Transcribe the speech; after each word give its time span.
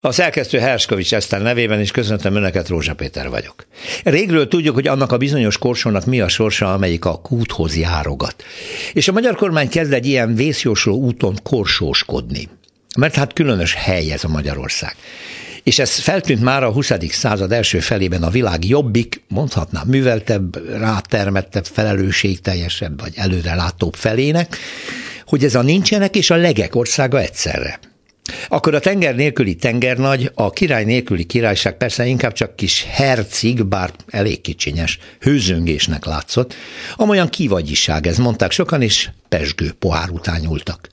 A 0.00 0.12
szerkesztő 0.12 0.58
Herskovics 0.58 1.14
Eszter 1.14 1.42
nevében 1.42 1.80
is 1.80 1.90
köszöntöm 1.90 2.34
Önöket, 2.34 2.68
Rózsa 2.68 2.94
Péter 2.94 3.28
vagyok. 3.28 3.66
Régről 4.04 4.48
tudjuk, 4.48 4.74
hogy 4.74 4.86
annak 4.86 5.12
a 5.12 5.16
bizonyos 5.16 5.58
korsónak 5.58 6.04
mi 6.04 6.20
a 6.20 6.28
sorsa, 6.28 6.72
amelyik 6.72 7.04
a 7.04 7.20
kúthoz 7.20 7.76
járogat. 7.76 8.44
És 8.92 9.08
a 9.08 9.12
magyar 9.12 9.36
kormány 9.36 9.68
kezd 9.68 9.92
egy 9.92 10.06
ilyen 10.06 10.34
vészjósló 10.34 10.96
úton 10.96 11.36
korsóskodni. 11.42 12.48
Mert 12.96 13.14
hát 13.14 13.32
különös 13.32 13.74
hely 13.74 14.12
ez 14.12 14.24
a 14.24 14.28
Magyarország. 14.28 14.96
És 15.62 15.78
ez 15.78 15.98
feltűnt 15.98 16.42
már 16.42 16.62
a 16.62 16.72
20. 16.72 16.92
század 17.08 17.52
első 17.52 17.80
felében 17.80 18.22
a 18.22 18.30
világ 18.30 18.64
jobbik, 18.64 19.22
mondhatnám, 19.28 19.86
műveltebb, 19.86 20.78
rátermettebb, 20.78 21.66
felelősségteljesebb 21.66 23.00
vagy 23.00 23.12
előrelátóbb 23.16 23.94
felének, 23.94 24.56
hogy 25.26 25.44
ez 25.44 25.54
a 25.54 25.62
nincsenek 25.62 26.16
és 26.16 26.30
a 26.30 26.36
legek 26.36 26.74
országa 26.74 27.20
egyszerre. 27.20 27.78
Akkor 28.48 28.74
a 28.74 28.80
tenger 28.80 29.14
nélküli 29.14 29.54
tengernagy, 29.54 30.30
a 30.34 30.50
király 30.50 30.84
nélküli 30.84 31.24
királyság 31.24 31.76
persze 31.76 32.06
inkább 32.06 32.32
csak 32.32 32.56
kis 32.56 32.86
hercig, 32.90 33.64
bár 33.64 33.90
elég 34.06 34.40
kicsinyes, 34.40 34.98
hőzöngésnek 35.20 36.04
látszott, 36.04 36.54
amolyan 36.96 37.28
kivagyiság 37.28 38.06
ez, 38.06 38.18
mondták 38.18 38.50
sokan, 38.50 38.82
és 38.82 39.10
pesgő 39.28 39.72
pohár 39.78 40.10
után 40.10 40.40
nyúltak. 40.40 40.88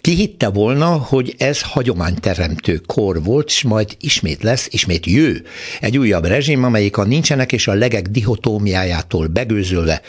Ki 0.00 0.14
hitte 0.14 0.48
volna, 0.48 0.86
hogy 0.86 1.34
ez 1.38 1.62
hagyományteremtő 1.62 2.80
kor 2.86 3.22
volt, 3.22 3.48
és 3.48 3.62
majd 3.62 3.96
ismét 4.00 4.42
lesz, 4.42 4.68
ismét 4.70 5.06
jő 5.06 5.44
egy 5.80 5.98
újabb 5.98 6.24
rezsim, 6.24 6.64
amelyik 6.64 6.96
a 6.96 7.04
nincsenek 7.04 7.52
és 7.52 7.68
a 7.68 7.74
legek 7.74 8.06
dihotómiájától 8.06 9.26
begőzölve 9.26 10.00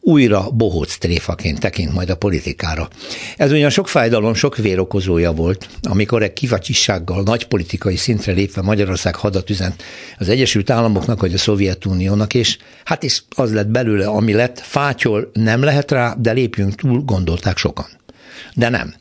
újra 0.00 0.50
bohóc 0.50 0.96
tréfaként 0.98 1.60
tekint 1.60 1.92
majd 1.92 2.10
a 2.10 2.16
politikára. 2.16 2.88
Ez 3.36 3.52
ugyan 3.52 3.70
sok 3.70 3.88
fájdalom, 3.88 4.34
sok 4.34 4.56
vérokozója 4.56 5.32
volt, 5.32 5.68
amikor 5.82 6.22
egy 6.22 6.32
kivacsissággal 6.32 7.22
nagy 7.22 7.46
politikai 7.46 7.96
szintre 7.96 8.32
lépve 8.32 8.62
Magyarország 8.62 9.14
hadat 9.14 9.50
üzent 9.50 9.82
az 10.18 10.28
Egyesült 10.28 10.70
Államoknak 10.70 11.20
vagy 11.20 11.34
a 11.34 11.38
Szovjetuniónak, 11.38 12.34
és 12.34 12.58
hát 12.84 13.02
is 13.02 13.24
az 13.36 13.52
lett 13.52 13.68
belőle, 13.68 14.06
ami 14.06 14.32
lett, 14.32 14.60
fátyol 14.60 15.30
nem 15.32 15.62
lehet 15.62 15.90
rá, 15.90 16.14
de 16.18 16.32
lépjünk 16.32 16.74
túl, 16.74 17.00
gondolták 17.00 17.56
sokan. 17.56 17.86
De 18.54 18.68
nem. 18.68 18.94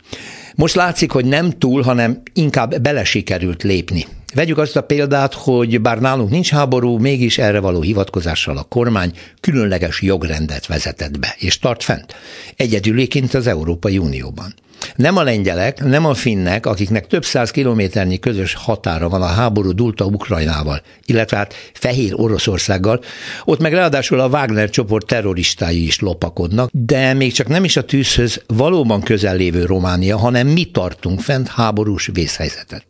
Most 0.55 0.75
látszik, 0.75 1.11
hogy 1.11 1.25
nem 1.25 1.49
túl, 1.49 1.81
hanem 1.81 2.21
inkább 2.33 2.81
bele 2.81 3.03
sikerült 3.03 3.63
lépni. 3.63 4.05
Vegyük 4.36 4.58
azt 4.58 4.75
a 4.75 4.81
példát, 4.81 5.33
hogy 5.33 5.81
bár 5.81 6.00
nálunk 6.00 6.30
nincs 6.30 6.50
háború, 6.50 6.97
mégis 6.97 7.38
erre 7.38 7.59
való 7.59 7.81
hivatkozással 7.81 8.58
a 8.58 8.64
kormány 8.64 9.11
különleges 9.39 10.02
jogrendet 10.02 10.66
vezetett 10.66 11.19
be, 11.19 11.36
és 11.38 11.59
tart 11.59 11.83
fent. 11.83 12.16
Egyedüléként 12.56 13.33
az 13.33 13.47
Európai 13.47 13.97
Unióban. 13.97 14.53
Nem 14.95 15.17
a 15.17 15.23
lengyelek, 15.23 15.83
nem 15.83 16.06
a 16.06 16.13
finnek, 16.13 16.66
akiknek 16.66 17.08
több 17.08 17.25
száz 17.25 17.52
kilométernyi 17.52 18.19
közös 18.19 18.53
határa 18.53 19.09
van 19.09 19.22
a 19.22 19.25
háború 19.25 19.72
dulta 19.72 20.06
Ukrajnával, 20.06 20.81
illetve 21.06 21.38
hát 21.38 21.53
Fehér 21.73 22.13
Oroszországgal, 22.16 23.03
ott 23.45 23.59
meg 23.59 23.73
ráadásul 23.73 24.19
a 24.19 24.28
Wagner 24.28 24.69
csoport 24.69 25.06
terroristái 25.06 25.86
is 25.86 26.00
lopakodnak, 26.00 26.69
de 26.73 27.13
még 27.13 27.33
csak 27.33 27.47
nem 27.47 27.63
is 27.63 27.78
a 27.78 27.83
tűzhöz 27.83 28.41
valóban 28.47 29.02
közel 29.02 29.36
lévő 29.36 29.66
Románia, 29.66 30.17
hanem 30.17 30.47
mi 30.47 30.66
tartunk 30.66 31.19
fent 31.19 31.47
háborús 31.47 32.09
vészhelyzetet. 32.13 32.86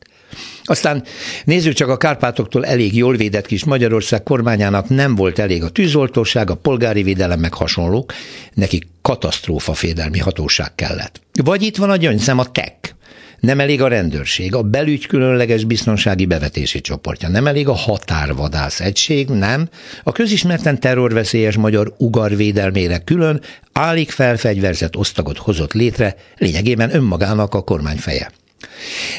Aztán 0.68 1.04
nézzük 1.46 1.74
csak 1.74 1.90
a 1.90 1.98
Kárpátoktól 1.98 2.66
elég 2.66 2.96
jól 2.96 3.16
védett 3.16 3.46
kis 3.46 3.64
Magyarország 3.64 4.24
kormányának 4.24 4.90
nem 4.90 5.16
volt 5.16 5.40
elég 5.40 5.64
a 5.64 5.70
tűzoltóság, 5.70 6.50
a 6.50 6.56
polgári 6.56 7.04
védelem 7.04 7.40
meg 7.40 7.54
hasonlók, 7.54 8.14
neki 8.54 8.82
katasztrófa 9.02 9.74
fédelmi 9.74 10.20
hatóság 10.20 10.76
kellett. 10.76 11.22
Vagy 11.44 11.62
itt 11.62 11.78
van 11.78 11.90
a 11.90 11.96
gyöngyszem, 11.96 12.40
a 12.40 12.52
TEK. 12.52 12.96
Nem 13.40 13.60
elég 13.60 13.82
a 13.82 13.88
rendőrség, 13.88 14.56
a 14.56 14.62
belügy 14.62 15.08
különleges 15.08 15.64
biztonsági 15.64 16.26
bevetési 16.26 16.82
csoportja, 16.82 17.30
nem 17.30 17.48
elég 17.48 17.68
a 17.68 17.74
határvadász 17.74 18.80
egység, 18.80 19.28
nem. 19.28 19.70
A 20.04 20.12
közismerten 20.12 20.80
terrorveszélyes 20.80 21.56
magyar 21.56 21.94
ugar 21.98 22.36
védelmére 22.36 22.98
külön 22.98 23.42
állik 23.72 24.12
felfegyverzett 24.12 24.98
osztagot 24.98 25.38
hozott 25.38 25.74
létre, 25.74 26.16
lényegében 26.38 26.96
önmagának 26.96 27.54
a 27.54 27.62
kormányfeje. 27.62 28.32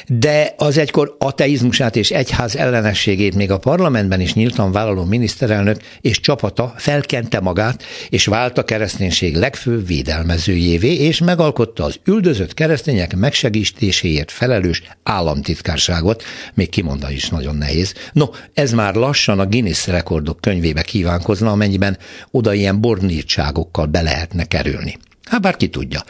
De 0.07 0.55
az 0.57 0.79
egykor 0.79 1.17
ateizmusát 1.19 1.97
és 1.97 2.11
egyház 2.11 2.57
ellenességét 2.57 3.35
még 3.35 3.51
a 3.51 3.59
parlamentben 3.59 4.21
is 4.21 4.35
nyíltan 4.35 4.73
vállaló 4.73 5.05
miniszterelnök 5.05 5.81
és 6.01 6.21
csapata 6.21 6.75
felkente 6.77 7.41
magát, 7.41 7.83
és 8.09 8.27
vált 8.27 8.59
a 8.59 8.65
kereszténység 8.65 9.37
legfőbb 9.37 9.87
védelmezőjévé, 9.87 10.95
és 10.95 11.19
megalkotta 11.19 11.85
az 11.85 12.01
üldözött 12.05 12.55
keresztények 12.55 13.17
megsegítéséért 13.17 14.31
felelős 14.31 14.83
államtitkárságot, 15.03 16.23
még 16.55 16.69
kimondani 16.69 17.15
is 17.15 17.29
nagyon 17.29 17.57
nehéz. 17.57 17.95
No, 18.13 18.27
ez 18.55 18.73
már 18.73 18.95
lassan 18.95 19.39
a 19.39 19.47
Guinness 19.47 19.87
rekordok 19.87 20.41
könyvébe 20.41 20.83
kívánkozna, 20.83 21.51
amennyiben 21.51 21.99
oda 22.31 22.53
ilyen 22.53 22.81
bornírtságokkal 22.81 23.87
be 23.87 24.03
lehetne 24.03 24.45
kerülni. 24.45 24.99
Hát 25.31 25.41
bár 25.41 25.57
ki 25.57 25.69
tudja. 25.69 26.01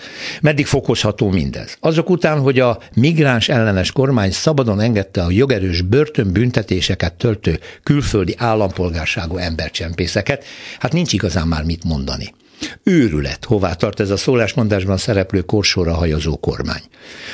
Meddig 0.40 0.66
fokozható 0.66 1.30
mindez? 1.30 1.76
Azok 1.80 2.10
után, 2.10 2.40
hogy 2.40 2.60
a 2.60 2.78
migráns 2.94 3.48
ellenes 3.48 3.92
kormány 3.92 4.30
szabadon 4.30 4.80
engedte 4.80 5.22
a 5.22 5.30
jogerős 5.30 5.82
börtönbüntetéseket 5.82 7.14
töltő 7.14 7.60
külföldi 7.82 8.34
állampolgárságú 8.38 9.36
embercsempészeket, 9.36 10.44
hát 10.78 10.92
nincs 10.92 11.12
igazán 11.12 11.48
már 11.48 11.64
mit 11.64 11.84
mondani. 11.84 12.34
Őrület, 12.82 13.44
hová 13.44 13.72
tart 13.72 14.00
ez 14.00 14.10
a 14.10 14.16
szólásmondásban 14.16 14.96
szereplő 14.96 15.40
korsóra 15.40 15.94
hajazó 15.94 16.36
kormány. 16.36 16.82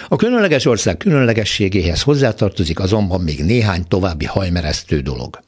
A 0.09 0.17
különleges 0.17 0.67
ország 0.67 0.97
különlegességéhez 0.97 2.03
hozzátartozik 2.03 2.81
azonban 2.81 3.21
még 3.21 3.45
néhány 3.45 3.85
további 3.89 4.25
hajmeresztő 4.25 5.01
dolog. 5.01 5.43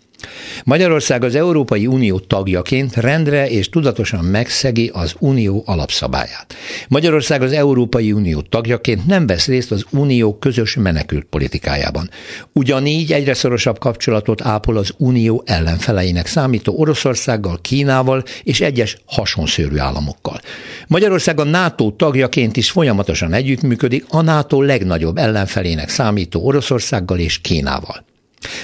Magyarország 0.65 1.25
az 1.25 1.35
Európai 1.35 1.87
Unió 1.87 2.19
tagjaként 2.19 2.97
rendre 2.97 3.49
és 3.49 3.69
tudatosan 3.69 4.25
megszegi 4.25 4.91
az 4.93 5.15
Unió 5.19 5.63
alapszabályát. 5.67 6.55
Magyarország 6.89 7.43
az 7.43 7.53
Európai 7.53 8.13
Unió 8.13 8.41
tagjaként 8.41 9.07
nem 9.07 9.27
vesz 9.27 9.47
részt 9.47 9.71
az 9.71 9.85
Unió 9.91 10.39
közös 10.39 10.77
menekült 10.77 11.25
politikájában. 11.25 12.11
Ugyanígy 12.53 13.13
egyre 13.13 13.35
szorosabb 13.35 13.79
kapcsolatot 13.79 14.43
ápol 14.43 14.77
az 14.77 14.95
Unió 14.97 15.43
ellenfeleinek 15.47 16.27
számító 16.27 16.79
Oroszországgal, 16.79 17.59
Kínával 17.63 18.23
és 18.43 18.61
egyes 18.61 18.97
hasonszörű 19.07 19.77
államokkal. 19.77 20.41
Magyarország 20.87 21.41
a 21.41 21.45
NATO 21.45 21.91
tagjaként 21.91 22.57
is 22.57 22.71
folyamatosan 22.71 23.33
együttműködik 23.33 24.05
a 24.09 24.23
NATO 24.23 24.61
legnagyobb 24.61 25.17
ellenfelének 25.17 25.89
számító 25.89 26.45
Oroszországgal 26.47 27.19
és 27.19 27.39
Kínával. 27.41 28.05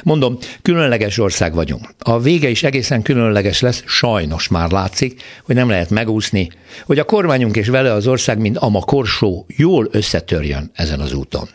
Mondom, 0.02 0.38
különleges 0.62 1.18
ország 1.18 1.54
vagyunk. 1.54 1.94
A 1.98 2.20
vége 2.20 2.48
is 2.48 2.62
egészen 2.62 3.02
különleges 3.02 3.60
lesz, 3.60 3.82
sajnos 3.86 4.48
már 4.48 4.70
látszik, 4.70 5.22
hogy 5.44 5.54
nem 5.54 5.68
lehet 5.68 5.90
megúszni, 5.90 6.50
hogy 6.84 6.98
a 6.98 7.04
kormányunk 7.04 7.56
és 7.56 7.68
vele 7.68 7.92
az 7.92 8.06
ország, 8.06 8.38
mint 8.38 8.58
ama 8.58 8.80
korsó, 8.80 9.46
jól 9.48 9.88
összetörjön 9.90 10.70
ezen 10.74 11.00
az 11.00 11.12
úton. 11.12 11.48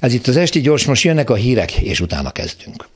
Ez 0.00 0.12
itt 0.14 0.26
az 0.26 0.36
Esti 0.36 0.60
Gyors, 0.60 0.84
most 0.84 1.04
jönnek 1.04 1.30
a 1.30 1.34
hírek, 1.34 1.80
és 1.80 2.00
utána 2.00 2.30
kezdünk. 2.30 2.92